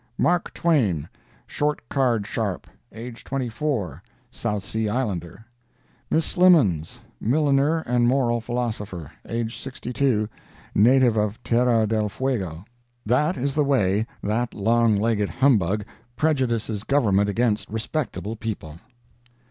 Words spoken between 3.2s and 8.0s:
24—South Sea Islander. "'Miss Slimmens—Milliner